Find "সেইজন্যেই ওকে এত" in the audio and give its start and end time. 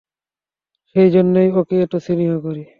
0.89-1.93